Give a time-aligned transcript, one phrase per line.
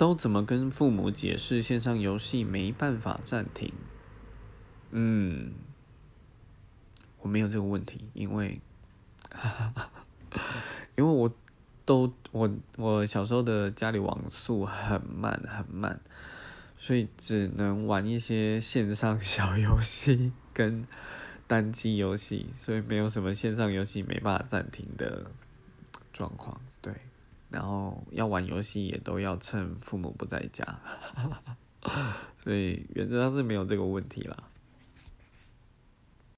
[0.00, 3.70] 都怎么跟父母解释线上游戏没办法暂停？
[4.92, 5.52] 嗯，
[7.18, 8.62] 我没有这个问题，因为，
[10.96, 11.30] 因为我
[11.84, 16.00] 都我我小时候的家里网速很慢很慢，
[16.78, 20.82] 所以只能玩一些线上小游戏跟
[21.46, 25.30] 单机游戏，所以没有什么线上游戏没办法暂停的
[26.10, 26.58] 状况。
[26.80, 26.94] 对。
[28.12, 30.64] 要玩游戏也都要趁父母不在家，
[32.36, 34.36] 所以原则上是没有这个问题啦。